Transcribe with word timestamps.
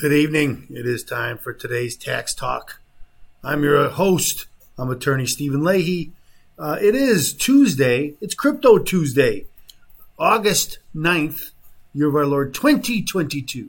Good 0.00 0.14
evening. 0.14 0.66
It 0.70 0.86
is 0.86 1.04
time 1.04 1.36
for 1.36 1.52
today's 1.52 1.94
tax 1.94 2.32
talk. 2.32 2.80
I'm 3.44 3.62
your 3.62 3.90
host. 3.90 4.46
I'm 4.78 4.88
attorney 4.88 5.26
Steven 5.26 5.62
Leahy. 5.62 6.12
Uh, 6.58 6.78
it 6.80 6.94
is 6.94 7.34
Tuesday. 7.34 8.14
It's 8.18 8.34
Crypto 8.34 8.78
Tuesday, 8.78 9.44
August 10.18 10.78
9th, 10.96 11.50
year 11.92 12.08
of 12.08 12.16
our 12.16 12.24
Lord 12.24 12.54
2022. 12.54 13.68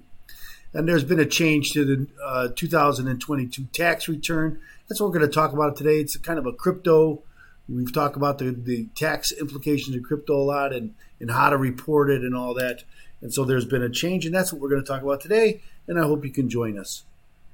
And 0.73 0.87
there's 0.87 1.03
been 1.03 1.19
a 1.19 1.25
change 1.25 1.71
to 1.71 1.83
the 1.83 2.07
uh, 2.23 2.47
2022 2.55 3.65
tax 3.73 4.07
return. 4.07 4.57
That's 4.87 5.01
what 5.01 5.07
we're 5.07 5.19
going 5.19 5.29
to 5.29 5.35
talk 5.35 5.51
about 5.51 5.75
today. 5.75 5.99
It's 5.99 6.15
kind 6.15 6.39
of 6.39 6.45
a 6.45 6.53
crypto. 6.53 7.23
We've 7.67 7.93
talked 7.93 8.15
about 8.15 8.37
the, 8.37 8.51
the 8.51 8.85
tax 8.95 9.33
implications 9.33 9.97
of 9.97 10.03
crypto 10.03 10.37
a 10.37 10.45
lot 10.45 10.71
and, 10.71 10.95
and 11.19 11.29
how 11.29 11.49
to 11.49 11.57
report 11.57 12.09
it 12.09 12.21
and 12.21 12.33
all 12.33 12.53
that. 12.53 12.85
And 13.21 13.33
so 13.33 13.43
there's 13.43 13.65
been 13.65 13.83
a 13.83 13.89
change, 13.89 14.25
and 14.25 14.33
that's 14.33 14.53
what 14.53 14.61
we're 14.61 14.69
going 14.69 14.81
to 14.81 14.87
talk 14.87 15.01
about 15.03 15.19
today. 15.19 15.61
And 15.87 15.99
I 15.99 16.03
hope 16.03 16.23
you 16.23 16.31
can 16.31 16.49
join 16.49 16.77
us. 16.77 17.03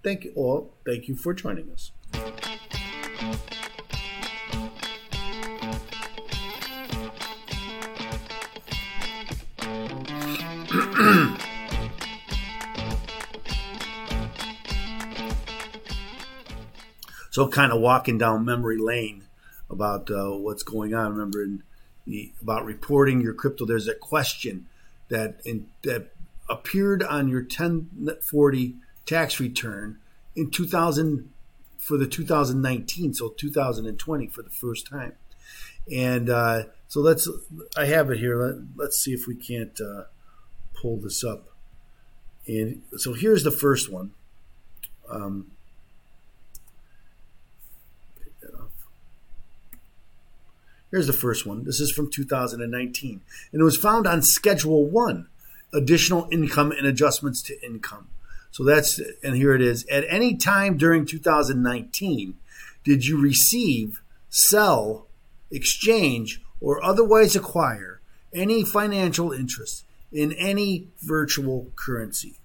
Thank 0.04 0.26
you 0.26 0.34
all. 0.36 0.74
Thank 0.86 1.08
you 1.08 1.16
for 1.16 1.34
joining 1.34 1.72
us. 1.72 1.92
so, 17.32 17.48
kind 17.48 17.72
of 17.72 17.82
walking 17.82 18.18
down 18.18 18.46
memory 18.46 18.78
lane 18.78 19.24
about 19.70 20.12
uh, 20.12 20.32
what's 20.32 20.64
going 20.64 20.94
on. 20.94 21.12
Remember, 21.12 21.44
in 21.44 21.64
the, 22.06 22.32
about 22.42 22.66
reporting 22.66 23.22
your 23.22 23.34
crypto, 23.34 23.66
there's 23.66 23.88
a 23.88 23.96
question 23.96 24.68
that 25.10 25.40
in, 25.46 25.68
that 25.84 26.12
appeared 26.50 27.04
on 27.04 27.28
your 27.28 27.42
1040 27.42 28.76
tax 29.06 29.40
return 29.40 29.98
in 30.36 30.52
2000 30.52 31.30
for 31.78 31.98
the 31.98 32.08
2019, 32.08 33.14
so 33.14 33.30
2020 33.30 34.28
for 34.28 34.42
the 34.42 34.50
first 34.50 34.88
time. 34.88 35.14
And 35.94 36.30
uh, 36.30 36.64
so 36.88 37.00
let's, 37.00 37.30
I 37.78 37.86
have 37.86 38.12
it 38.12 38.20
here. 38.20 38.36
Let, 38.76 38.90
us 38.90 38.98
see 38.98 39.14
if 39.14 39.28
we 39.28 39.36
can't 39.36 39.80
uh, 39.80 40.04
pull 40.74 40.98
this 40.98 41.24
up. 41.24 41.50
And 42.46 42.84
so 42.98 43.14
here's 43.14 43.44
the 43.44 43.52
first 43.52 43.92
one. 43.92 44.12
Um, 45.10 45.52
Here's 50.90 51.08
the 51.08 51.14
first 51.14 51.46
one. 51.46 51.66
This 51.66 51.80
is 51.80 51.92
from 51.92 52.10
2019. 52.10 53.22
And 53.52 53.62
it 53.62 53.64
was 53.64 53.76
found 53.76 54.08
on 54.08 54.22
Schedule 54.22 54.86
1 54.86 55.28
additional 55.74 56.28
income 56.32 56.72
and 56.72 56.86
adjustments 56.86 57.42
to 57.44 57.66
income. 57.66 58.08
So 58.52 58.64
that's, 58.64 59.00
and 59.24 59.36
here 59.36 59.54
it 59.54 59.62
is. 59.62 59.86
At 59.86 60.06
any 60.08 60.36
time 60.36 60.78
during 60.78 61.06
2019, 61.06 62.36
did 62.84 63.06
you 63.06 63.22
receive, 63.22 64.02
sell, 64.30 65.08
exchange, 65.52 66.42
or 66.60 66.84
otherwise 66.84 67.36
acquire 67.36 68.00
any 68.34 68.64
financial 68.64 69.32
interest 69.32 69.86
in 70.12 70.32
any 70.34 70.88
virtual 71.02 71.72
currency? 71.76 72.40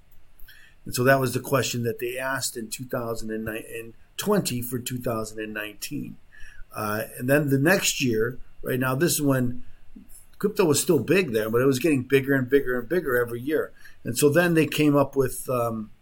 And 0.84 0.94
so 0.94 1.04
that 1.04 1.20
was 1.20 1.32
the 1.32 1.41
question 1.41 1.84
that 1.84 2.00
they 2.00 2.18
asked 2.18 2.56
in 2.56 2.68
2020 2.68 4.62
for 4.62 4.78
2019. 4.78 6.16
Uh, 6.74 7.02
and 7.18 7.28
then 7.28 7.50
the 7.50 7.58
next 7.58 8.02
year, 8.02 8.38
right 8.62 8.80
now, 8.80 8.94
this 8.94 9.12
is 9.12 9.22
when 9.22 9.62
crypto 10.42 10.64
was 10.64 10.82
still 10.82 10.98
big 10.98 11.30
there, 11.30 11.48
but 11.48 11.60
it 11.60 11.66
was 11.66 11.78
getting 11.78 12.03
bigger 12.03 12.34
and 12.34 12.50
bigger 12.50 12.76
and 12.76 12.88
bigger 12.88 13.16
every 13.16 13.41
year. 13.41 13.70
And 14.03 14.19
so 14.19 14.28
then 14.28 14.54
they 14.54 14.66
came 14.66 14.97
up 14.97 15.14
with 15.14 15.48
um, 15.48 15.92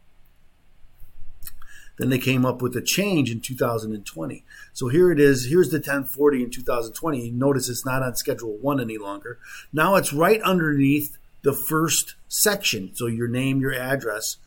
then 1.99 2.09
they 2.09 2.19
came 2.19 2.47
up 2.47 2.62
with 2.62 2.75
a 2.75 2.81
change 2.81 3.31
in 3.31 3.43
2020. 3.43 4.43
So 4.73 4.89
here 4.89 5.12
it 5.12 5.21
is. 5.21 5.51
Here's 5.51 5.69
the 5.69 5.77
1040 5.77 6.45
in 6.45 6.51
2020. 6.51 7.27
You 7.27 7.33
notice 7.33 7.69
it's 7.69 7.84
not 7.84 8.03
on 8.03 8.17
Schedule 8.17 8.56
One 8.56 8.81
any 8.81 8.97
longer. 8.97 9.39
Now 9.75 9.97
it's 9.97 10.15
right 10.15 10.41
underneath 10.41 11.19
the 11.43 11.53
first 11.53 12.15
section. 12.27 12.95
So 12.95 13.09
your 13.09 13.28
name, 13.28 13.61
your 13.61 13.75
address. 13.75 14.39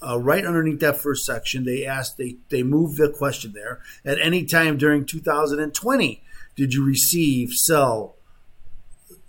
Uh, 0.00 0.20
right 0.20 0.44
underneath 0.44 0.78
that 0.78 0.98
first 0.98 1.26
section, 1.26 1.64
they 1.64 1.84
asked, 1.84 2.18
they, 2.18 2.36
they 2.50 2.62
moved 2.62 2.98
the 2.98 3.10
question 3.10 3.52
there. 3.52 3.80
At 4.04 4.20
any 4.20 4.44
time 4.44 4.76
during 4.76 5.04
2020, 5.04 6.22
did 6.54 6.72
you 6.72 6.86
receive, 6.86 7.50
sell, 7.52 8.13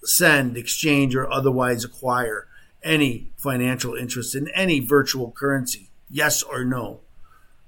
send, 0.06 0.58
exchange, 0.58 1.16
or 1.16 1.32
otherwise 1.32 1.84
acquire 1.84 2.48
any 2.84 3.30
financial 3.38 3.96
interest 3.96 4.36
in 4.36 4.48
any 4.50 4.80
virtual 4.80 5.32
currency? 5.32 5.90
Yes 6.10 6.44
or 6.44 6.64
no? 6.64 7.00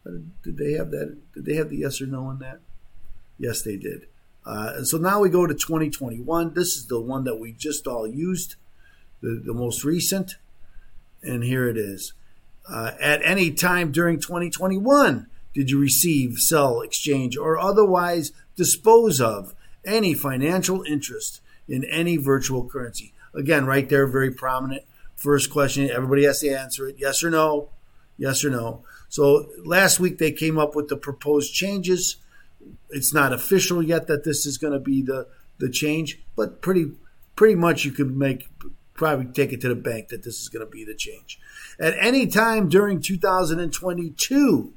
Uh, 0.06 0.20
did 0.44 0.58
they 0.58 0.74
have 0.74 0.92
that? 0.92 1.18
Did 1.34 1.46
they 1.46 1.56
have 1.56 1.70
the 1.70 1.78
yes 1.78 2.02
or 2.02 2.08
no 2.08 2.26
on 2.26 2.40
that? 2.40 2.60
Yes, 3.40 3.62
they 3.62 3.76
did. 3.76 4.08
Uh, 4.46 4.74
and 4.78 4.88
so 4.88 4.98
now 4.98 5.20
we 5.20 5.30
go 5.30 5.46
to 5.46 5.54
2021. 5.54 6.54
This 6.54 6.78
is 6.78 6.88
the 6.88 7.02
one 7.02 7.26
that 7.26 7.36
we 7.36 7.52
just 7.52 7.86
all 7.86 8.08
used, 8.08 8.56
the, 9.22 9.42
the 9.44 9.54
most 9.54 9.84
recent. 9.84 10.36
And 11.22 11.44
here 11.44 11.68
it 11.68 11.78
is. 11.78 12.14
Uh, 12.70 12.92
at 13.00 13.22
any 13.24 13.52
time 13.52 13.92
during 13.92 14.20
2021, 14.20 15.28
did 15.54 15.70
you 15.70 15.80
receive, 15.80 16.38
sell, 16.38 16.82
exchange, 16.82 17.36
or 17.36 17.58
otherwise 17.58 18.32
dispose 18.56 19.20
of 19.20 19.54
any 19.86 20.14
financial 20.14 20.84
interest 20.84 21.42
in 21.68 21.84
any 21.86 22.18
virtual 22.18 22.68
currency. 22.68 23.14
Again, 23.34 23.66
right 23.66 23.88
there, 23.88 24.08
very 24.08 24.32
prominent. 24.32 24.84
First 25.16 25.50
question, 25.50 25.90
everybody 25.90 26.26
has 26.26 26.42
to 26.42 26.50
answer 26.50 26.88
it 26.88 26.96
yes 26.98 27.24
or 27.24 27.30
no. 27.30 27.70
Yes 28.18 28.44
or 28.44 28.50
no. 28.50 28.84
So 29.10 29.50
last 29.64 30.00
week 30.00 30.18
they 30.18 30.32
came 30.32 30.58
up 30.58 30.76
with 30.76 30.90
the 30.90 30.98
proposed 30.98 31.54
changes. 31.54 32.18
It's 32.90 33.14
not 33.14 33.34
official 33.34 33.82
yet 33.82 34.08
that 34.08 34.24
this 34.24 34.46
is 34.46 34.58
going 34.58 34.74
to 34.74 34.80
be 34.80 35.02
the, 35.02 35.28
the 35.60 35.70
change, 35.70 36.20
but 36.36 36.62
pretty 36.62 36.92
pretty 37.36 37.56
much 37.56 37.86
you 37.86 37.92
could 37.92 38.18
make 38.18 38.50
probably 38.96 39.28
take 39.28 39.54
it 39.54 39.62
to 39.62 39.70
the 39.70 39.76
bank 39.76 40.10
that 40.10 40.24
this 40.24 40.42
is 40.42 40.50
going 40.50 40.66
to 40.66 40.72
be 40.72 40.84
the 40.84 40.96
change. 40.96 41.40
At 41.80 41.96
any 42.00 42.26
time 42.26 42.68
during 42.68 43.00
2022, 43.00 44.74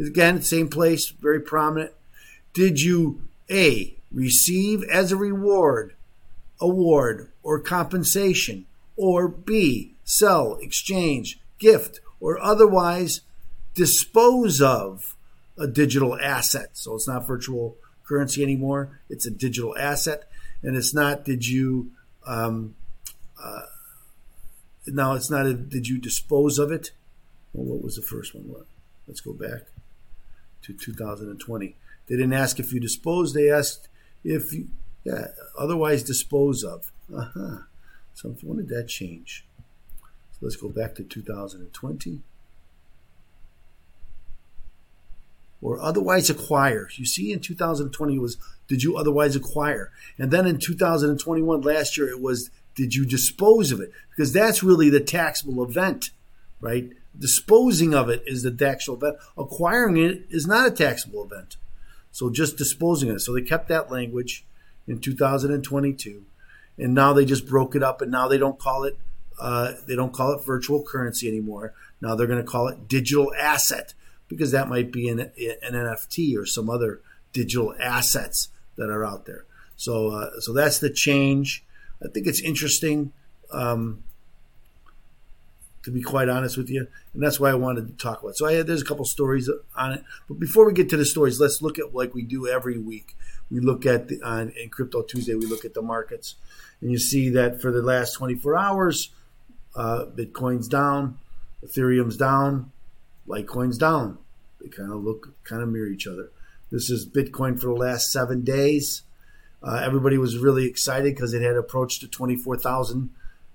again, 0.00 0.42
same 0.42 0.68
place, 0.68 1.08
very 1.08 1.40
prominent. 1.40 1.92
Did 2.52 2.80
you 2.80 3.22
A 3.48 3.94
receive 4.12 4.82
as 4.84 5.12
a 5.12 5.16
reward 5.16 5.94
award, 6.60 7.30
or 7.42 7.58
compensation, 7.60 8.66
or 8.96 9.28
B, 9.28 9.94
sell, 10.04 10.56
exchange, 10.60 11.40
gift, 11.58 12.00
or 12.20 12.40
otherwise 12.40 13.22
dispose 13.74 14.60
of 14.60 15.16
a 15.58 15.66
digital 15.66 16.18
asset. 16.20 16.70
So 16.72 16.94
it's 16.94 17.08
not 17.08 17.26
virtual 17.26 17.76
currency 18.06 18.42
anymore, 18.42 19.00
it's 19.08 19.26
a 19.26 19.30
digital 19.30 19.76
asset. 19.78 20.24
And 20.62 20.76
it's 20.76 20.92
not, 20.92 21.24
did 21.24 21.46
you, 21.46 21.92
um, 22.26 22.74
uh, 23.42 23.62
now 24.86 25.14
it's 25.14 25.30
not, 25.30 25.46
a, 25.46 25.54
did 25.54 25.88
you 25.88 25.98
dispose 25.98 26.58
of 26.58 26.70
it? 26.70 26.90
Well, 27.54 27.64
what 27.64 27.82
was 27.82 27.96
the 27.96 28.02
first 28.02 28.34
one? 28.34 28.66
Let's 29.06 29.20
go 29.20 29.32
back 29.32 29.62
to 30.62 30.72
2020. 30.74 31.76
They 32.06 32.16
didn't 32.16 32.32
ask 32.32 32.58
if 32.58 32.72
you 32.72 32.80
disposed, 32.80 33.34
they 33.34 33.50
asked 33.50 33.88
if 34.22 34.52
you, 34.52 34.68
yeah, 35.04 35.28
otherwise 35.58 36.02
dispose 36.02 36.62
of. 36.64 36.92
Uh-huh. 37.14 37.58
So 38.14 38.30
when 38.42 38.58
did 38.58 38.68
that 38.68 38.88
change? 38.88 39.44
So 40.32 40.38
let's 40.42 40.56
go 40.56 40.68
back 40.68 40.94
to 40.96 41.02
2020. 41.02 42.20
Or 45.62 45.80
otherwise 45.80 46.30
acquire. 46.30 46.88
You 46.94 47.04
see, 47.04 47.32
in 47.32 47.40
2020 47.40 48.14
it 48.14 48.18
was 48.18 48.38
did 48.66 48.82
you 48.82 48.96
otherwise 48.96 49.36
acquire? 49.36 49.90
And 50.16 50.30
then 50.30 50.46
in 50.46 50.58
2021, 50.58 51.60
last 51.60 51.98
year, 51.98 52.08
it 52.08 52.20
was 52.20 52.50
did 52.74 52.94
you 52.94 53.04
dispose 53.04 53.72
of 53.72 53.80
it? 53.80 53.92
Because 54.10 54.32
that's 54.32 54.62
really 54.62 54.88
the 54.88 55.00
taxable 55.00 55.62
event, 55.62 56.10
right? 56.60 56.90
Disposing 57.18 57.94
of 57.94 58.08
it 58.08 58.22
is 58.26 58.42
the 58.42 58.50
taxable 58.50 58.96
event. 58.96 59.16
Acquiring 59.36 59.96
it 59.96 60.24
is 60.30 60.46
not 60.46 60.68
a 60.68 60.70
taxable 60.70 61.24
event. 61.24 61.56
So 62.12 62.30
just 62.30 62.56
disposing 62.56 63.10
of 63.10 63.16
it. 63.16 63.20
So 63.20 63.34
they 63.34 63.42
kept 63.42 63.68
that 63.68 63.90
language 63.90 64.44
in 64.90 65.00
2022, 65.00 66.24
and 66.76 66.94
now 66.94 67.12
they 67.12 67.24
just 67.24 67.46
broke 67.46 67.76
it 67.76 67.82
up, 67.82 68.02
and 68.02 68.10
now 68.10 68.26
they 68.28 68.38
don't 68.38 68.58
call 68.58 68.84
it 68.84 68.98
uh, 69.40 69.72
they 69.88 69.96
don't 69.96 70.12
call 70.12 70.32
it 70.32 70.44
virtual 70.44 70.82
currency 70.82 71.26
anymore. 71.26 71.72
Now 72.02 72.14
they're 72.14 72.26
going 72.26 72.44
to 72.44 72.50
call 72.50 72.68
it 72.68 72.88
digital 72.88 73.32
asset 73.34 73.94
because 74.28 74.50
that 74.50 74.68
might 74.68 74.92
be 74.92 75.08
an, 75.08 75.20
an 75.20 75.72
NFT 75.72 76.36
or 76.36 76.44
some 76.44 76.68
other 76.68 77.00
digital 77.32 77.74
assets 77.80 78.48
that 78.76 78.90
are 78.90 79.04
out 79.04 79.24
there. 79.24 79.46
So 79.76 80.08
uh, 80.08 80.40
so 80.40 80.52
that's 80.52 80.78
the 80.78 80.90
change. 80.90 81.64
I 82.04 82.08
think 82.08 82.26
it's 82.26 82.40
interesting. 82.40 83.12
Um, 83.52 84.04
to 85.84 85.90
be 85.90 86.02
quite 86.02 86.28
honest 86.28 86.56
with 86.56 86.68
you, 86.68 86.86
and 87.14 87.22
that's 87.22 87.40
why 87.40 87.50
I 87.50 87.54
wanted 87.54 87.88
to 87.88 87.94
talk 87.94 88.20
about. 88.20 88.30
It. 88.30 88.36
So 88.36 88.46
I 88.46 88.52
had, 88.52 88.66
there's 88.66 88.82
a 88.82 88.84
couple 88.84 89.04
stories 89.04 89.48
on 89.76 89.92
it, 89.92 90.04
but 90.28 90.38
before 90.38 90.66
we 90.66 90.72
get 90.72 90.88
to 90.90 90.96
the 90.96 91.06
stories, 91.06 91.40
let's 91.40 91.62
look 91.62 91.78
at 91.78 91.94
like 91.94 92.14
we 92.14 92.22
do 92.22 92.46
every 92.46 92.78
week 92.78 93.16
we 93.50 93.60
look 93.60 93.84
at 93.84 94.08
the, 94.08 94.22
on 94.22 94.50
in 94.50 94.70
Crypto 94.70 95.02
Tuesday, 95.02 95.34
we 95.34 95.46
look 95.46 95.64
at 95.64 95.74
the 95.74 95.82
markets, 95.82 96.36
and 96.80 96.90
you 96.90 96.98
see 96.98 97.28
that 97.30 97.60
for 97.60 97.72
the 97.72 97.82
last 97.82 98.14
24 98.14 98.56
hours, 98.56 99.10
uh, 99.74 100.06
Bitcoin's 100.14 100.68
down, 100.68 101.18
Ethereum's 101.64 102.16
down, 102.16 102.70
Litecoin's 103.26 103.78
down. 103.78 104.18
They 104.60 104.68
kind 104.68 104.92
of 104.92 105.02
look, 105.02 105.34
kind 105.44 105.62
of 105.62 105.68
mirror 105.68 105.88
each 105.88 106.06
other. 106.06 106.30
This 106.70 106.90
is 106.90 107.08
Bitcoin 107.08 107.60
for 107.60 107.66
the 107.66 107.74
last 107.74 108.12
seven 108.12 108.44
days. 108.44 109.02
Uh, 109.62 109.82
everybody 109.84 110.16
was 110.16 110.38
really 110.38 110.66
excited 110.66 111.14
because 111.14 111.34
it 111.34 111.42
had 111.42 111.56
approached 111.56 112.00
the 112.02 112.08
twenty-four 112.08 112.56
thousand 112.56 113.10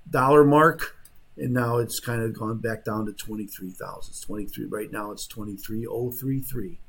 dollar 0.10 0.44
mark, 0.44 0.96
and 1.38 1.54
now 1.54 1.78
it's 1.78 2.00
kind 2.00 2.22
of 2.22 2.38
gone 2.38 2.58
back 2.60 2.86
down 2.86 3.06
to 3.06 3.14
twenty-three 3.14 3.72
thousand. 3.72 4.12
It's 4.12 4.22
twenty-three 4.22 4.66
right 4.66 4.92
now. 4.92 5.12
It's 5.12 5.28
twenty-three 5.28 5.86
oh 5.88 6.12
three 6.12 6.40
three. 6.40 6.80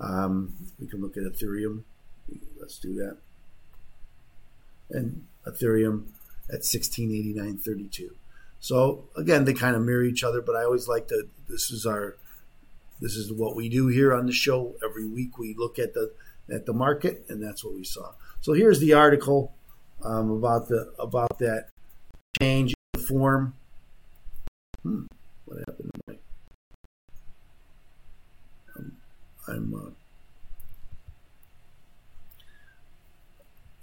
Um, 0.00 0.54
we 0.78 0.86
can 0.86 1.00
look 1.00 1.16
at 1.16 1.24
Ethereum. 1.24 1.82
Let's 2.60 2.78
do 2.78 2.94
that. 2.94 3.18
And 4.90 5.26
Ethereum 5.46 6.06
at 6.52 6.64
sixteen 6.64 7.10
eighty-nine 7.10 7.58
thirty-two. 7.58 8.14
So 8.60 9.04
again, 9.16 9.44
they 9.44 9.52
kind 9.52 9.76
of 9.76 9.82
mirror 9.82 10.04
each 10.04 10.24
other, 10.24 10.40
but 10.40 10.56
I 10.56 10.64
always 10.64 10.88
like 10.88 11.08
to. 11.08 11.28
This 11.48 11.70
is 11.70 11.86
our 11.86 12.16
this 13.00 13.16
is 13.16 13.32
what 13.32 13.54
we 13.54 13.68
do 13.68 13.88
here 13.88 14.12
on 14.14 14.26
the 14.26 14.32
show. 14.32 14.74
Every 14.84 15.06
week 15.06 15.38
we 15.38 15.54
look 15.54 15.78
at 15.78 15.94
the 15.94 16.12
at 16.50 16.66
the 16.66 16.72
market, 16.72 17.24
and 17.28 17.42
that's 17.42 17.64
what 17.64 17.74
we 17.74 17.84
saw. 17.84 18.12
So 18.40 18.54
here's 18.54 18.80
the 18.80 18.94
article 18.94 19.52
um, 20.02 20.30
about 20.30 20.68
the 20.68 20.92
about 20.98 21.38
that 21.38 21.68
change 22.40 22.74
form. 23.08 23.54
Hmm, 24.82 25.06
what 25.46 25.58
happened 25.60 25.90
to 25.92 26.00
my? 26.06 26.14
I'm, 29.48 29.74
uh, 29.74 29.90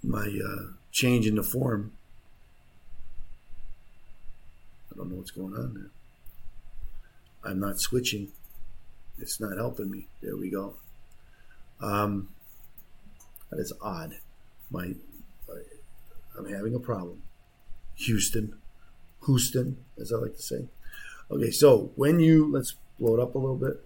my 0.04 0.28
uh, 0.28 0.74
change 0.92 1.26
in 1.26 1.36
the 1.36 1.44
form. 1.44 1.92
I 4.92 4.98
don't 4.98 5.10
know 5.10 5.16
what's 5.16 5.32
going 5.32 5.56
on 5.56 5.74
there. 5.74 5.90
I'm 7.52 7.60
not 7.60 7.80
switching 7.80 8.32
it's 9.20 9.40
not 9.40 9.58
helping 9.58 9.90
me. 9.90 10.08
There 10.22 10.36
we 10.36 10.50
go. 10.50 10.76
Um, 11.82 12.30
that 13.50 13.60
is 13.60 13.74
odd. 13.82 14.16
My, 14.70 14.94
I'm 16.38 16.50
having 16.50 16.76
a 16.76 16.80
problem. 16.80 17.22
Houston, 17.96 18.58
Houston, 19.26 19.78
as 20.00 20.12
I 20.12 20.18
like 20.18 20.36
to 20.36 20.42
say. 20.42 20.66
Okay, 21.32 21.52
so 21.52 21.92
when 21.96 22.20
you 22.20 22.52
let's 22.52 22.76
blow 23.00 23.16
it 23.16 23.22
up 23.22 23.36
a 23.36 23.40
little 23.40 23.58
bit. 23.58 23.84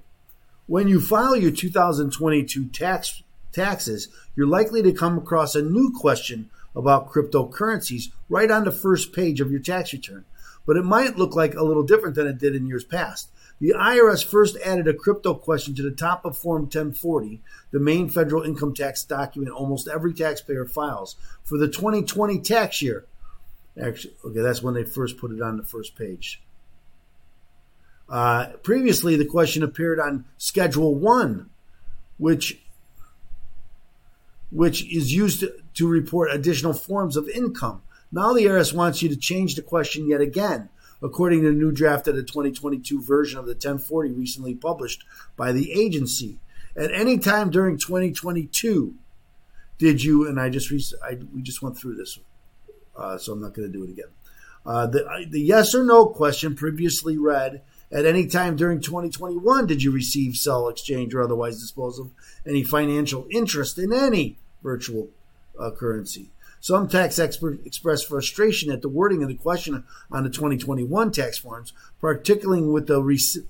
When 0.67 0.87
you 0.87 1.01
file 1.01 1.35
your 1.35 1.51
2022 1.51 2.65
tax 2.67 3.23
taxes, 3.51 4.09
you're 4.35 4.47
likely 4.47 4.83
to 4.83 4.93
come 4.93 5.17
across 5.17 5.55
a 5.55 5.61
new 5.61 5.91
question 5.91 6.49
about 6.75 7.09
cryptocurrencies 7.09 8.11
right 8.29 8.51
on 8.51 8.65
the 8.65 8.71
first 8.71 9.13
page 9.13 9.41
of 9.41 9.51
your 9.51 9.59
tax 9.59 9.91
return. 9.93 10.25
But 10.65 10.77
it 10.77 10.85
might 10.85 11.17
look 11.17 11.35
like 11.35 11.55
a 11.55 11.63
little 11.63 11.83
different 11.83 12.15
than 12.15 12.27
it 12.27 12.37
did 12.37 12.55
in 12.55 12.67
years 12.67 12.83
past. 12.83 13.29
The 13.59 13.73
IRS 13.75 14.23
first 14.23 14.55
added 14.63 14.87
a 14.87 14.93
crypto 14.93 15.33
question 15.33 15.75
to 15.75 15.81
the 15.81 15.91
top 15.91 16.23
of 16.23 16.37
Form 16.37 16.61
1040, 16.63 17.41
the 17.71 17.79
main 17.79 18.07
federal 18.07 18.43
income 18.43 18.73
tax 18.73 19.03
document 19.03 19.53
almost 19.53 19.87
every 19.87 20.13
taxpayer 20.13 20.65
files 20.65 21.15
for 21.43 21.57
the 21.57 21.67
2020 21.67 22.39
tax 22.39 22.81
year. 22.81 23.05
Actually, 23.81 24.15
okay, 24.25 24.41
that's 24.41 24.61
when 24.61 24.73
they 24.73 24.83
first 24.83 25.17
put 25.17 25.31
it 25.31 25.41
on 25.41 25.57
the 25.57 25.63
first 25.63 25.95
page. 25.95 26.41
Uh, 28.09 28.47
previously, 28.63 29.15
the 29.15 29.25
question 29.25 29.63
appeared 29.63 29.99
on 29.99 30.25
Schedule 30.37 30.95
1, 30.95 31.49
which 32.17 32.61
which 34.51 34.91
is 34.91 35.13
used 35.13 35.41
to, 35.41 35.53
to 35.75 35.87
report 35.87 36.31
additional 36.31 36.73
forms 36.73 37.15
of 37.15 37.29
income. 37.29 37.83
Now 38.11 38.33
the 38.33 38.45
IRS 38.45 38.73
wants 38.73 39.03
you 39.03 39.09
to 39.09 39.15
change 39.15 39.53
the 39.53 39.61
question 39.61 40.09
yet 40.09 40.21
again 40.21 40.69
according 41.01 41.41
to 41.41 41.47
the 41.47 41.53
new 41.53 41.71
draft 41.71 42.07
of 42.07 42.15
the 42.15 42.23
2022 42.23 43.01
version 43.01 43.39
of 43.39 43.45
the 43.45 43.53
1040 43.53 44.11
recently 44.11 44.53
published 44.55 45.05
by 45.35 45.51
the 45.51 45.71
agency. 45.71 46.39
At 46.75 46.93
any 46.93 47.17
time 47.17 47.49
during 47.49 47.77
2022, 47.77 48.95
did 49.77 50.03
you? 50.03 50.27
And 50.27 50.39
I 50.39 50.49
just 50.49 50.71
I, 51.03 51.17
we 51.33 51.41
just 51.41 51.61
went 51.61 51.77
through 51.77 51.95
this, 51.95 52.19
uh, 52.99 53.17
so 53.17 53.33
I'm 53.33 53.41
not 53.41 53.53
going 53.53 53.71
to 53.71 53.77
do 53.77 53.83
it 53.83 53.89
again. 53.89 54.09
Uh, 54.65 54.85
the 54.87 55.25
the 55.29 55.41
yes 55.41 55.73
or 55.73 55.83
no 55.83 56.05
question 56.07 56.55
previously 56.55 57.17
read. 57.17 57.61
At 57.91 58.05
any 58.05 58.27
time 58.27 58.55
during 58.55 58.81
2021, 58.81 59.65
did 59.65 59.81
you 59.81 59.89
receive, 59.89 60.35
sell, 60.35 60.67
exchange, 60.67 61.15
or 61.15 61.23
otherwise 61.23 61.59
dispose 61.59 61.97
of 61.97 62.11
any 62.45 62.63
financial 62.63 63.25
interest 63.31 63.79
in 63.79 63.91
any 63.91 64.37
virtual 64.61 65.09
uh, 65.59 65.71
currency? 65.71 66.29
Some 66.61 66.87
tax 66.87 67.17
experts 67.17 67.65
expressed 67.65 68.07
frustration 68.07 68.71
at 68.71 68.81
the 68.83 68.89
wording 68.89 69.23
of 69.23 69.29
the 69.29 69.35
question 69.35 69.85
on 70.11 70.23
the 70.23 70.29
2021 70.29 71.11
tax 71.11 71.39
forms, 71.39 71.73
particularly 71.99 72.61
with 72.61 72.85
the 72.85 73.01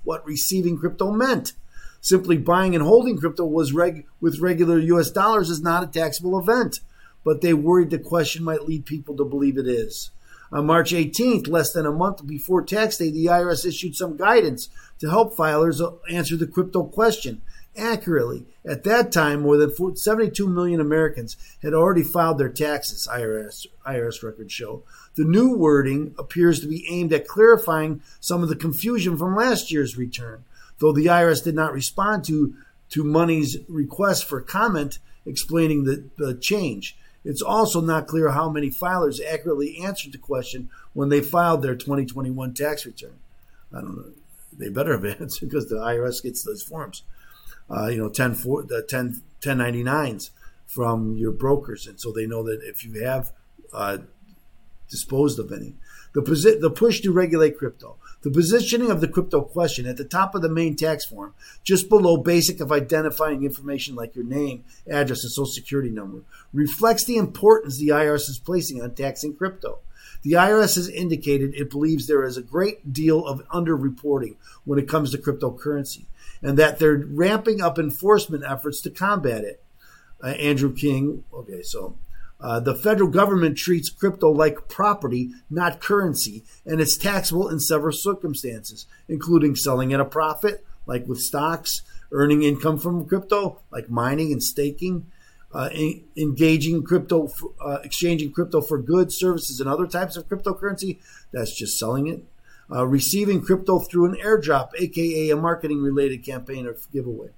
what 0.04 0.26
receiving 0.26 0.78
crypto 0.78 1.12
meant. 1.12 1.54
Simply 2.02 2.38
buying 2.38 2.76
and 2.76 2.84
holding 2.84 3.18
crypto 3.18 3.46
was 3.46 3.74
reg- 3.74 4.06
with 4.22 4.40
regular 4.40 4.80
U.S. 4.80 5.12
dollars 5.12 5.50
is 5.50 5.62
not 5.62 5.84
a 5.84 5.88
taxable 5.88 6.40
event, 6.40 6.80
but 7.30 7.42
they 7.42 7.54
worried 7.54 7.92
the 7.92 8.00
question 8.00 8.44
might 8.44 8.68
lead 8.68 8.88
people 8.88 9.16
to 9.16 9.24
believe 9.24 9.56
it 9.60 9.68
is. 9.68 10.10
On 10.52 10.66
March 10.66 10.94
18th, 10.94 11.48
less 11.48 11.72
than 11.72 11.86
a 11.86 11.92
month 11.92 12.26
before 12.26 12.64
tax 12.64 12.98
day, 12.98 13.12
the 13.12 13.28
IRS 13.28 13.68
issued 13.68 13.96
some 13.96 14.18
guidance 14.18 14.68
to 14.98 15.12
help 15.12 15.38
filers 15.38 15.80
answer 16.10 16.36
the 16.36 16.48
crypto 16.48 16.86
question 16.86 17.44
accurately. 17.78 18.48
At 18.66 18.84
that 18.86 19.12
time, 19.12 19.42
more 19.42 19.58
than 19.58 19.96
72 19.96 20.48
million 20.48 20.82
Americans 20.82 21.38
had 21.62 21.76
already 21.76 22.02
filed 22.02 22.40
their 22.40 22.50
taxes, 22.50 23.08
IRS, 23.08 23.68
IRS 23.86 24.24
records 24.24 24.52
show. 24.52 24.82
The 25.14 25.24
new 25.24 25.56
wording 25.56 26.16
appears 26.18 26.60
to 26.62 26.68
be 26.68 26.84
aimed 26.90 27.14
at 27.14 27.28
clarifying 27.28 28.02
some 28.20 28.42
of 28.42 28.50
the 28.50 28.56
confusion 28.56 29.20
from 29.20 29.36
last 29.36 29.72
year's 29.72 30.00
return, 30.00 30.46
though 30.80 30.94
the 30.94 31.06
IRS 31.06 31.44
did 31.44 31.54
not 31.54 31.74
respond 31.74 32.24
to, 32.24 32.56
to 32.90 33.04
Money's 33.04 33.58
request 33.68 34.26
for 34.26 34.42
comment 34.42 34.98
explaining 35.30 35.84
the, 35.84 36.10
the 36.18 36.34
change. 36.34 36.98
It's 37.26 37.42
also 37.42 37.82
not 37.82 38.08
clear 38.08 38.30
how 38.30 38.50
many 38.50 38.70
filers 38.70 39.20
accurately 39.24 39.78
answered 39.84 40.14
the 40.14 40.18
question 40.18 40.70
when 40.94 41.10
they 41.10 41.22
filed 41.22 41.62
their 41.62 41.76
2021 41.76 42.54
tax 42.54 42.86
return. 42.86 43.20
I 43.74 43.82
don't 43.82 43.98
know. 43.98 44.12
They 44.58 44.70
better 44.70 44.94
have 44.94 45.06
answered 45.22 45.50
because 45.50 45.70
the 45.70 45.76
IRS 45.76 46.24
gets 46.24 46.44
those 46.44 46.64
forms 46.64 47.04
uh, 47.70 47.88
you 47.88 47.98
know, 47.98 48.10
10, 48.10 48.36
for, 48.36 48.64
the 48.64 48.82
10, 48.82 49.22
1099s 49.42 50.32
from 50.66 51.18
your 51.18 51.32
brokers. 51.32 51.88
And 51.88 52.00
so 52.00 52.12
they 52.12 52.26
know 52.26 52.44
that 52.44 52.62
if 52.64 52.84
you 52.84 53.04
have 53.04 53.32
uh, 53.74 54.00
disposed 54.90 55.40
of 55.40 55.52
any. 55.52 55.76
The, 56.14 56.22
posi- 56.22 56.60
the 56.60 56.72
push 56.72 57.02
to 57.02 57.12
regulate 57.12 57.58
crypto. 57.58 57.98
The 58.22 58.32
positioning 58.32 58.92
of 58.92 59.00
the 59.00 59.08
crypto 59.08 59.42
question 59.42 59.86
at 59.86 59.96
the 59.96 60.04
top 60.04 60.36
of 60.36 60.42
the 60.42 60.50
main 60.50 60.76
tax 60.76 61.06
form, 61.06 61.34
just 61.64 61.88
below 61.88 62.18
basic 62.18 62.60
of 62.60 62.72
identifying 62.72 63.44
information 63.44 63.96
like 63.96 64.14
your 64.16 64.26
name, 64.26 64.66
address, 64.88 65.24
and 65.24 65.32
social 65.32 65.46
security 65.46 65.90
number, 65.90 66.24
reflects 66.52 67.06
the 67.06 67.16
importance 67.16 67.78
the 67.78 67.90
IRS 67.90 68.30
is 68.30 68.42
placing 68.44 68.82
on 68.82 68.94
taxing 68.94 69.36
crypto. 69.36 69.80
The 70.22 70.34
IRS 70.34 70.76
has 70.76 70.90
indicated 70.90 71.56
it 71.56 71.70
believes 71.70 72.08
there 72.08 72.26
is 72.26 72.36
a 72.36 72.42
great 72.42 72.92
deal 72.92 73.26
of 73.26 73.48
underreporting 73.48 74.36
when 74.66 74.80
it 74.80 74.90
comes 74.90 75.12
to 75.12 75.18
cryptocurrency 75.18 76.06
and 76.42 76.58
that 76.58 76.80
they're 76.80 77.06
ramping 77.08 77.62
up 77.62 77.80
enforcement 77.80 78.44
efforts 78.46 78.82
to 78.82 78.90
combat 78.90 79.46
it. 79.46 79.64
Uh, 80.22 80.28
Andrew 80.32 80.74
King, 80.74 81.24
okay, 81.34 81.62
so 81.62 81.96
uh, 82.42 82.60
the 82.60 82.76
federal 82.76 83.10
government 83.10 83.58
treats 83.58 83.90
crypto 83.90 84.30
like 84.30 84.70
property, 84.70 85.32
not 85.50 85.82
currency, 85.82 86.44
and 86.66 86.80
it's 86.80 86.98
taxable 86.98 87.50
in 87.50 87.60
several 87.60 87.92
circumstances, 87.94 88.86
including 89.08 89.56
selling 89.56 89.94
at 89.94 90.00
a 90.00 90.06
profit, 90.06 90.66
like 90.86 91.08
with 91.08 91.20
stocks, 91.20 91.82
earning 92.12 92.44
income 92.44 92.80
from 92.80 93.06
crypto, 93.06 93.60
like 93.72 93.90
mining 93.90 94.32
and 94.32 94.42
staking, 94.42 95.06
uh, 95.54 95.70
in, 95.74 96.04
engaging 96.16 96.84
crypto, 96.84 97.30
uh, 97.60 97.80
exchanging 97.84 98.32
crypto 98.32 98.62
for 98.62 98.78
goods, 98.78 99.16
services, 99.16 99.60
and 99.60 99.70
other 99.70 99.88
types 99.88 100.16
of 100.16 100.28
cryptocurrency. 100.30 101.00
That's 101.34 101.58
just 101.58 101.78
selling 101.78 102.08
it 102.08 102.24
uh, 102.72 102.86
receiving 102.86 103.42
crypto 103.42 103.80
through 103.80 104.06
an 104.06 104.16
airdrop, 104.24 104.70
aka 104.78 105.30
a 105.30 105.36
marketing 105.36 105.82
related 105.82 106.24
campaign 106.24 106.68
or 106.68 106.76
giveaway. 106.92 107.30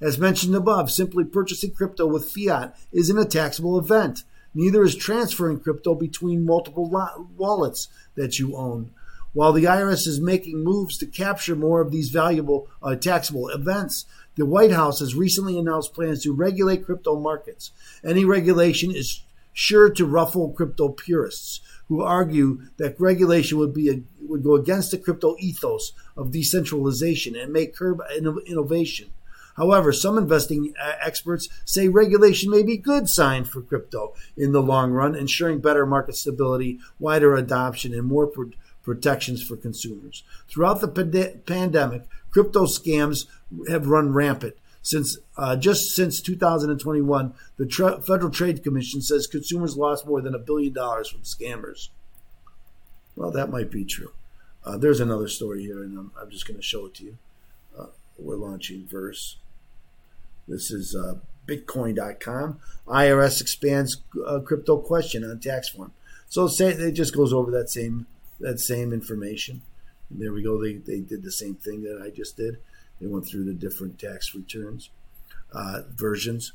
As 0.00 0.18
mentioned 0.18 0.54
above, 0.54 0.90
simply 0.90 1.24
purchasing 1.24 1.72
crypto 1.72 2.06
with 2.06 2.30
fiat 2.30 2.76
isn't 2.92 3.18
a 3.18 3.24
taxable 3.24 3.78
event. 3.78 4.24
Neither 4.54 4.82
is 4.82 4.96
transferring 4.96 5.60
crypto 5.60 5.94
between 5.94 6.44
multiple 6.44 6.90
wallets 7.36 7.88
that 8.16 8.38
you 8.38 8.56
own. 8.56 8.90
While 9.32 9.52
the 9.52 9.64
IRS 9.64 10.08
is 10.08 10.20
making 10.20 10.64
moves 10.64 10.98
to 10.98 11.06
capture 11.06 11.54
more 11.54 11.80
of 11.80 11.92
these 11.92 12.10
valuable 12.10 12.68
uh, 12.82 12.96
taxable 12.96 13.48
events, 13.48 14.06
the 14.34 14.44
White 14.44 14.72
House 14.72 14.98
has 14.98 15.14
recently 15.14 15.58
announced 15.58 15.94
plans 15.94 16.24
to 16.24 16.32
regulate 16.32 16.84
crypto 16.84 17.18
markets. 17.18 17.70
Any 18.04 18.24
regulation 18.24 18.90
is 18.90 19.22
sure 19.52 19.90
to 19.90 20.06
ruffle 20.06 20.50
crypto 20.50 20.88
purists 20.88 21.60
who 21.88 22.02
argue 22.02 22.62
that 22.76 22.98
regulation 23.00 23.58
would 23.58 23.74
be 23.74 23.88
a, 23.88 24.00
would 24.22 24.42
go 24.42 24.54
against 24.54 24.90
the 24.90 24.98
crypto 24.98 25.36
ethos 25.38 25.92
of 26.16 26.30
decentralization 26.30 27.36
and 27.36 27.52
may 27.52 27.66
curb 27.66 28.00
innovation. 28.46 29.10
However, 29.60 29.92
some 29.92 30.16
investing 30.16 30.72
uh, 30.82 30.92
experts 31.02 31.46
say 31.66 31.86
regulation 31.88 32.50
may 32.50 32.62
be 32.62 32.72
a 32.74 32.78
good 32.78 33.10
sign 33.10 33.44
for 33.44 33.60
crypto 33.60 34.14
in 34.34 34.52
the 34.52 34.62
long 34.62 34.90
run, 34.90 35.14
ensuring 35.14 35.60
better 35.60 35.84
market 35.84 36.16
stability, 36.16 36.78
wider 36.98 37.34
adoption, 37.34 37.92
and 37.92 38.06
more 38.06 38.26
pro- 38.26 38.52
protections 38.82 39.42
for 39.42 39.58
consumers. 39.58 40.24
Throughout 40.48 40.80
the 40.80 41.42
pandemic, 41.46 42.04
crypto 42.30 42.64
scams 42.64 43.26
have 43.68 43.86
run 43.86 44.14
rampant. 44.14 44.56
Since 44.80 45.18
uh, 45.36 45.56
just 45.56 45.94
since 45.94 46.22
2021, 46.22 47.34
the 47.58 48.02
Federal 48.06 48.30
Trade 48.30 48.64
Commission 48.64 49.02
says 49.02 49.26
consumers 49.26 49.76
lost 49.76 50.06
more 50.06 50.22
than 50.22 50.34
a 50.34 50.38
billion 50.38 50.72
dollars 50.72 51.10
from 51.10 51.20
scammers. 51.20 51.90
Well, 53.14 53.30
that 53.32 53.50
might 53.50 53.70
be 53.70 53.84
true. 53.84 54.12
Uh, 54.64 54.78
there's 54.78 55.00
another 55.00 55.28
story 55.28 55.64
here, 55.64 55.82
and 55.82 55.98
I'm, 55.98 56.12
I'm 56.18 56.30
just 56.30 56.48
going 56.48 56.56
to 56.56 56.62
show 56.62 56.86
it 56.86 56.94
to 56.94 57.04
you. 57.04 57.18
Uh, 57.78 57.86
we're 58.18 58.36
launching 58.36 58.86
Verse. 58.86 59.36
This 60.50 60.72
is 60.72 60.96
uh, 60.96 61.14
Bitcoin.com. 61.46 62.58
IRS 62.88 63.40
expands 63.40 63.98
uh, 64.26 64.40
crypto 64.40 64.78
question 64.78 65.24
on 65.24 65.38
tax 65.38 65.68
form. 65.68 65.92
So 66.28 66.48
say, 66.48 66.70
it 66.70 66.92
just 66.92 67.14
goes 67.14 67.32
over 67.32 67.50
that 67.52 67.70
same 67.70 68.06
that 68.40 68.58
same 68.58 68.92
information. 68.92 69.62
And 70.08 70.20
there 70.20 70.32
we 70.32 70.42
go. 70.42 70.60
They, 70.60 70.74
they 70.74 71.00
did 71.00 71.22
the 71.22 71.30
same 71.30 71.54
thing 71.54 71.82
that 71.82 72.02
I 72.02 72.10
just 72.10 72.36
did. 72.36 72.58
They 73.00 73.06
went 73.06 73.26
through 73.26 73.44
the 73.44 73.52
different 73.54 73.98
tax 73.98 74.34
returns 74.34 74.90
uh, 75.52 75.82
versions, 75.94 76.52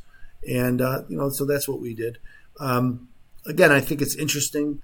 and 0.48 0.82
uh, 0.82 1.04
you 1.08 1.18
know, 1.18 1.30
so 1.30 1.46
that's 1.46 1.68
what 1.68 1.80
we 1.80 1.94
did. 1.94 2.18
Um, 2.60 3.08
again, 3.46 3.72
I 3.72 3.80
think 3.80 4.02
it's 4.02 4.16
interesting. 4.16 4.82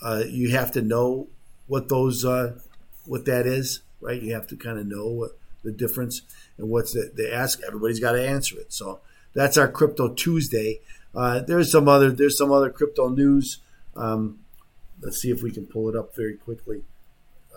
Uh, 0.00 0.22
you 0.28 0.50
have 0.50 0.72
to 0.72 0.82
know 0.82 1.28
what 1.66 1.88
those 1.88 2.24
what 3.06 3.24
that 3.24 3.46
is, 3.46 3.80
right? 4.00 4.22
You 4.22 4.34
have 4.34 4.46
to 4.48 4.56
kind 4.56 4.78
of 4.78 4.86
know 4.86 5.08
what 5.08 5.38
the 5.62 5.72
difference 5.72 6.22
and 6.58 6.68
what's 6.68 6.92
the, 6.92 7.12
they 7.14 7.30
ask. 7.30 7.60
Everybody's 7.66 8.00
got 8.00 8.12
to 8.12 8.26
answer 8.26 8.58
it. 8.58 8.72
So 8.72 9.00
that's 9.34 9.56
our 9.56 9.68
Crypto 9.68 10.12
Tuesday. 10.14 10.80
Uh, 11.14 11.40
there's 11.40 11.70
some 11.70 11.88
other 11.88 12.10
there's 12.10 12.38
some 12.38 12.50
other 12.50 12.70
crypto 12.70 13.08
news. 13.08 13.58
Um, 13.94 14.38
let's 15.00 15.20
see 15.20 15.30
if 15.30 15.42
we 15.42 15.50
can 15.50 15.66
pull 15.66 15.88
it 15.88 15.96
up 15.96 16.14
very 16.16 16.34
quickly 16.34 16.82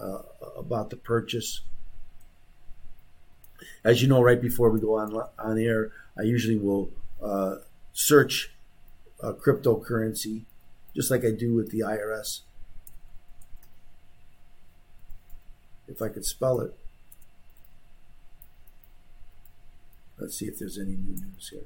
uh, 0.01 0.23
about 0.57 0.89
the 0.89 0.97
purchase. 0.97 1.61
As 3.83 4.01
you 4.01 4.07
know, 4.07 4.21
right 4.21 4.41
before 4.41 4.69
we 4.69 4.81
go 4.81 4.95
on 4.97 5.15
on 5.39 5.57
air, 5.57 5.91
I 6.17 6.23
usually 6.23 6.57
will 6.57 6.89
uh, 7.23 7.57
search 7.93 8.51
cryptocurrency, 9.21 10.43
just 10.95 11.09
like 11.09 11.23
I 11.23 11.31
do 11.31 11.55
with 11.55 11.71
the 11.71 11.79
IRS. 11.79 12.41
If 15.87 16.01
I 16.01 16.09
could 16.09 16.25
spell 16.25 16.59
it. 16.59 16.75
Let's 20.25 20.39
see 20.39 20.47
if 20.47 20.57
there's 20.57 20.79
any 20.79 20.95
new 20.95 21.13
news 21.13 21.49
here. 21.49 21.61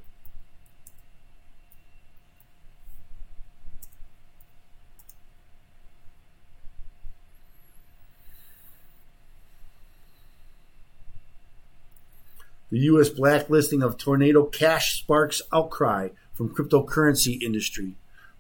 The 12.69 12.79
U.S. 12.79 13.07
blacklisting 13.07 13.81
of 13.81 13.97
Tornado 13.97 14.43
Cash 14.43 14.99
sparks 14.99 15.41
outcry 15.53 16.09
from 16.33 16.53
cryptocurrency 16.53 17.41
industry. 17.41 17.95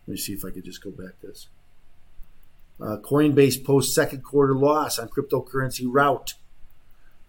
Let 0.05 0.11
me 0.11 0.17
see 0.17 0.33
if 0.33 0.43
I 0.43 0.49
could 0.49 0.65
just 0.65 0.83
go 0.83 0.91
back 0.91 1.21
this. 1.21 1.47
Uh, 2.77 2.97
Coinbase 2.97 3.63
posts 3.63 3.95
second 3.95 4.25
quarter 4.25 4.53
loss 4.53 4.99
on 4.99 5.07
cryptocurrency 5.07 5.85
rout. 5.87 6.33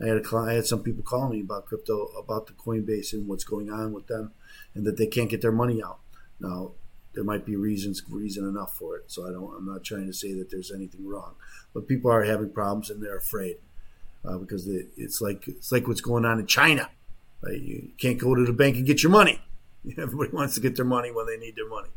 I 0.02 0.06
had 0.06 0.16
a 0.16 0.36
I 0.36 0.54
had 0.54 0.66
some 0.66 0.82
people 0.82 1.02
calling 1.02 1.32
me 1.32 1.40
about 1.40 1.66
crypto, 1.66 2.06
about 2.18 2.46
the 2.46 2.54
Coinbase 2.54 3.12
and 3.12 3.28
what's 3.28 3.44
going 3.44 3.70
on 3.70 3.92
with 3.92 4.06
them, 4.06 4.32
and 4.74 4.86
that 4.86 4.96
they 4.96 5.06
can't 5.06 5.28
get 5.28 5.42
their 5.42 5.52
money 5.52 5.82
out. 5.82 5.98
Now, 6.38 6.72
there 7.14 7.24
might 7.24 7.44
be 7.44 7.56
reasons, 7.56 8.02
reason 8.08 8.48
enough 8.48 8.76
for 8.76 8.96
it. 8.96 9.04
So 9.08 9.28
I 9.28 9.32
don't. 9.32 9.54
I'm 9.56 9.66
not 9.66 9.84
trying 9.84 10.06
to 10.06 10.12
say 10.12 10.32
that 10.34 10.50
there's 10.50 10.70
anything 10.70 11.06
wrong, 11.06 11.34
but 11.74 11.88
people 11.88 12.10
are 12.10 12.24
having 12.24 12.50
problems 12.50 12.88
and 12.88 13.02
they're 13.02 13.18
afraid 13.18 13.56
uh, 14.24 14.38
because 14.38 14.66
it's 14.68 15.20
like 15.20 15.46
it's 15.48 15.72
like 15.72 15.86
what's 15.86 16.00
going 16.00 16.24
on 16.24 16.38
in 16.38 16.46
China. 16.46 16.88
Right? 17.42 17.60
You 17.60 17.90
can't 17.98 18.18
go 18.18 18.34
to 18.34 18.44
the 18.44 18.52
bank 18.52 18.76
and 18.76 18.86
get 18.86 19.02
your 19.02 19.12
money. 19.12 19.40
Everybody 19.98 20.30
wants 20.30 20.54
to 20.54 20.60
get 20.60 20.76
their 20.76 20.84
money 20.84 21.10
when 21.10 21.26
they 21.26 21.36
need 21.36 21.56
their 21.56 21.68
money. 21.68 21.90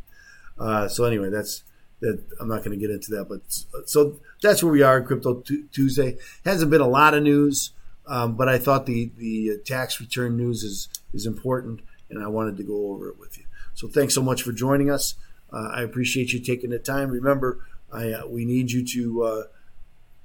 Uh, 0.58 0.88
so 0.88 1.06
anyway, 1.06 1.30
that's 1.30 1.64
that. 2.02 2.24
I'm 2.40 2.48
not 2.48 2.64
going 2.64 2.78
to 2.78 2.78
get 2.78 2.92
into 2.94 3.12
that, 3.12 3.30
but 3.30 3.42
so 3.88 4.20
that's 4.42 4.64
where 4.64 4.72
we 4.72 4.82
are. 4.82 5.02
Crypto 5.02 5.44
Tuesday 5.72 6.18
hasn't 6.44 6.72
been 6.72 6.82
a 6.82 6.88
lot 6.88 7.14
of 7.14 7.24
news. 7.24 7.72
Um, 8.06 8.36
but 8.36 8.50
I 8.50 8.58
thought 8.58 8.86
the 8.86 9.12
the 9.18 9.62
tax 9.66 10.00
return 10.00 10.36
news 10.36 10.64
is 10.64 10.90
is 11.14 11.26
important, 11.26 11.82
and 12.10 12.24
I 12.24 12.28
wanted 12.28 12.58
to 12.58 12.64
go 12.64 12.92
over 12.92 13.10
it 13.10 13.20
with 13.20 13.38
you. 13.38 13.46
So 13.74 13.88
thanks 13.88 14.14
so 14.14 14.22
much 14.22 14.44
for 14.44 14.52
joining 14.52 14.90
us. 14.90 15.16
Uh, 15.52 15.70
I 15.74 15.82
appreciate 15.84 16.34
you 16.34 16.40
taking 16.40 16.72
the 16.72 16.80
time. 16.80 17.10
Remember, 17.10 17.60
I 17.92 18.12
uh, 18.12 18.28
we 18.28 18.46
need 18.46 18.72
you 18.72 18.86
to 18.86 19.24
uh, 19.24 19.44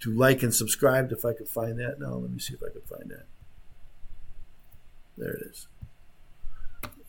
to 0.01 0.13
like 0.13 0.43
and 0.43 0.55
subscribe. 0.55 1.13
If 1.13 1.25
I 1.25 1.33
could 1.33 1.49
find 1.49 1.79
that 1.79 2.01
now, 2.01 2.15
let 2.15 2.31
me 2.31 2.39
see 2.39 2.55
if 2.55 2.63
I 2.63 2.73
could 2.73 2.85
find 2.85 3.11
that. 3.11 3.27
There 5.17 5.35
it 5.35 5.43
is. 5.51 5.67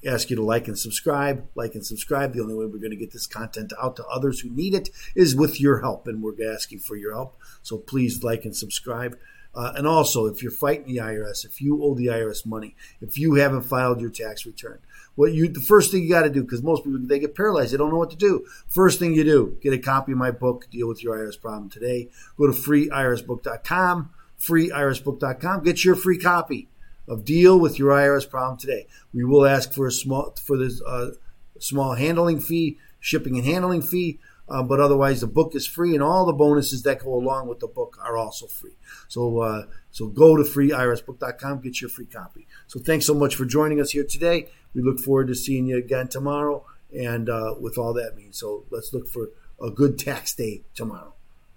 Ask 0.05 0.29
you 0.29 0.35
to 0.38 0.43
like 0.43 0.67
and 0.67 0.79
subscribe. 0.79 1.47
Like 1.55 1.75
and 1.75 1.85
subscribe. 1.85 2.33
The 2.33 2.41
only 2.41 2.55
way 2.55 2.65
we're 2.65 2.77
going 2.77 2.91
to 2.91 2.95
get 2.95 3.11
this 3.11 3.27
content 3.27 3.73
out 3.81 3.95
to 3.97 4.05
others 4.05 4.39
who 4.39 4.49
need 4.49 4.73
it 4.73 4.89
is 5.15 5.35
with 5.35 5.59
your 5.59 5.81
help, 5.81 6.07
and 6.07 6.21
we're 6.21 6.35
asking 6.53 6.79
for 6.79 6.95
your 6.95 7.13
help. 7.13 7.38
So 7.63 7.77
please 7.77 8.23
like 8.23 8.45
and 8.45 8.55
subscribe. 8.55 9.17
Uh, 9.56 9.74
and 9.75 9.88
also, 9.88 10.27
if 10.27 10.44
you're 10.44 10.51
fighting 10.51 10.86
the 10.86 11.01
IRS, 11.01 11.44
if 11.44 11.60
you 11.60 11.84
owe 11.84 11.96
the 11.96 12.08
IRS 12.08 12.46
money, 12.46 12.75
if 13.01 13.18
you 13.18 13.36
haven't 13.36 13.63
filed 13.63 14.00
your 14.00 14.10
tax 14.10 14.46
return, 14.46 14.79
what 15.15 15.34
you 15.34 15.50
the 15.50 15.60
first 15.60 15.91
thing 15.91 16.03
you 16.03 16.10
got 16.10 16.22
to 16.22 16.29
do 16.29 16.44
because 16.44 16.63
most 16.63 16.84
people 16.84 17.00
they 17.01 17.20
get 17.20 17.36
paralyzed, 17.36 17.74
they 17.74 17.77
don't 17.77 17.89
know 17.89 17.98
what 17.98 18.12
to 18.12 18.15
do. 18.15 18.46
First 18.68 19.00
thing 19.00 19.13
you 19.13 19.24
do, 19.24 19.58
get 19.62 19.74
a 19.74 19.79
copy 19.79 20.12
of 20.12 20.18
my 20.18 20.32
book, 20.32 20.68
Deal 20.70 20.88
with 20.88 21.03
Your 21.03 21.18
IRS 21.18 21.41
Problem 21.41 21.70
Today. 21.70 22.10
Go 22.38 22.48
to 22.48 22.53
freeirsbook.com, 22.53 24.12
freeirsbook.com, 24.39 25.63
get 25.63 25.84
your 25.84 25.96
free 25.96 26.18
copy 26.18 26.70
of 27.08 27.25
Deal 27.25 27.60
with 27.60 27.79
Your 27.79 27.91
IRS 27.91 28.29
Problem 28.29 28.58
Today. 28.58 28.88
We 29.13 29.25
will 29.25 29.46
ask 29.46 29.74
for 29.74 29.88
a 29.88 29.91
small 29.91 30.36
for 30.41 30.58
this 30.58 30.82
uh, 30.84 31.12
small 31.60 31.96
handling 31.96 32.39
fee, 32.39 32.77
shipping 33.00 33.36
and 33.36 33.46
handling 33.46 33.82
fee. 33.82 34.20
Uh, 34.50 34.63
but 34.63 34.79
otherwise, 34.79 35.22
the 35.22 35.27
book 35.27 35.56
is 35.56 35.68
free, 35.68 35.94
and 35.94 36.03
all 36.03 36.25
the 36.25 36.34
bonuses 36.34 36.84
that 36.84 37.00
go 37.03 37.13
along 37.13 37.48
with 37.48 37.60
the 37.60 37.68
book 37.68 37.98
are 38.03 38.18
also 38.18 38.48
free. 38.48 38.77
So, 39.08 39.39
uh, 39.39 39.63
so 39.91 40.08
go 40.08 40.36
to 40.36 40.44
freeirsbook.com, 40.44 41.62
get 41.62 41.82
your 41.82 41.89
free 41.89 42.06
copy. 42.06 42.48
So, 42.68 42.79
thanks 42.79 43.06
so 43.06 43.13
much 43.13 43.36
for 43.36 43.46
joining 43.46 43.79
us 43.79 43.91
here 43.91 44.06
today. 44.08 44.50
We 44.74 44.82
look 44.82 45.00
forward 45.00 45.27
to 45.27 45.36
seeing 45.36 45.68
you 45.68 45.77
again 45.77 46.08
tomorrow, 46.08 46.65
and 46.91 47.29
uh, 47.29 47.56
with 47.60 47.77
all 47.77 47.94
that 47.94 48.15
means. 48.15 48.39
So, 48.39 48.65
let's 48.72 48.94
look 48.94 49.08
for 49.08 49.29
a 49.62 49.70
good 49.70 50.00
tax 50.00 50.34
day 50.34 50.63
tomorrow. 50.74 51.13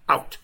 Out. 0.09 0.37